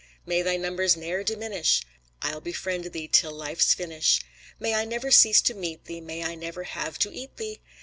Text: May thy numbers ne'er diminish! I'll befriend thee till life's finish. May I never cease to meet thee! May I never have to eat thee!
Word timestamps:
May 0.25 0.41
thy 0.41 0.57
numbers 0.57 0.97
ne'er 0.97 1.23
diminish! 1.23 1.83
I'll 2.23 2.41
befriend 2.41 2.85
thee 2.85 3.07
till 3.07 3.29
life's 3.33 3.75
finish. 3.75 4.19
May 4.59 4.73
I 4.73 4.83
never 4.83 5.11
cease 5.11 5.41
to 5.43 5.53
meet 5.53 5.85
thee! 5.85 6.01
May 6.01 6.23
I 6.23 6.33
never 6.33 6.63
have 6.63 6.97
to 6.97 7.13
eat 7.13 7.37
thee! 7.37 7.59